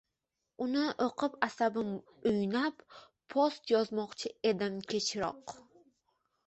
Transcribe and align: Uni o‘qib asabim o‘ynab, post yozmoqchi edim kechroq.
Uni 0.65 0.85
o‘qib 1.05 1.35
asabim 1.47 1.91
o‘ynab, 2.31 2.81
post 3.35 3.75
yozmoqchi 3.77 4.35
edim 4.55 4.83
kechroq. 4.95 5.57